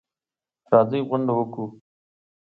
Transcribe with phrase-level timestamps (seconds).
[0.71, 1.65] راځئ غونډه وکړو.